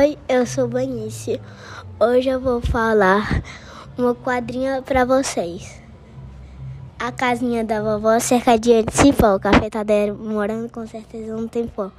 [0.00, 1.40] Oi, eu sou Banice.
[1.98, 3.42] Hoje eu vou falar
[3.98, 5.82] uma quadrinha para vocês.
[6.96, 9.34] A casinha da vovó cercadinha de cipó.
[9.34, 11.90] O café tá demorando, com certeza não tem pó.